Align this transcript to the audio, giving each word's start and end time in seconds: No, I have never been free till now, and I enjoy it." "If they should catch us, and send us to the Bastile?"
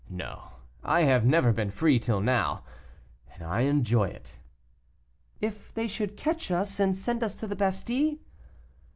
No, 0.09 0.53
I 0.83 1.01
have 1.01 1.25
never 1.27 1.53
been 1.53 1.69
free 1.69 1.99
till 1.99 2.21
now, 2.21 2.63
and 3.35 3.43
I 3.43 3.61
enjoy 3.69 4.05
it." 4.05 4.39
"If 5.39 5.71
they 5.75 5.87
should 5.87 6.17
catch 6.17 6.49
us, 6.49 6.79
and 6.79 6.97
send 6.97 7.21
us 7.23 7.35
to 7.35 7.45
the 7.45 7.55
Bastile?" 7.55 8.17